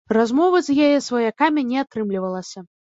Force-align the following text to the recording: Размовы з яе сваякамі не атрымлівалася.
Размовы 0.17 0.61
з 0.69 0.77
яе 0.87 0.97
сваякамі 1.09 1.67
не 1.75 1.83
атрымлівалася. 1.87 2.59